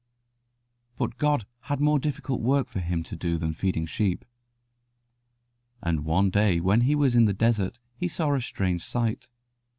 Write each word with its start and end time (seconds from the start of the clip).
But 0.97 1.19
God 1.19 1.45
had 1.65 1.79
more 1.79 1.99
difficult 1.99 2.41
work 2.41 2.67
for 2.69 2.79
him 2.79 3.03
to 3.03 3.15
do 3.15 3.37
than 3.37 3.53
feeding 3.53 3.85
sheep, 3.85 4.25
and 5.79 6.05
one 6.05 6.31
day 6.31 6.59
when 6.59 6.81
he 6.81 6.95
was 6.95 7.13
in 7.13 7.25
the 7.25 7.33
desert 7.35 7.77
he 7.97 8.07
saw 8.07 8.33
a 8.33 8.41
strange 8.41 8.83
sight. 8.83 9.29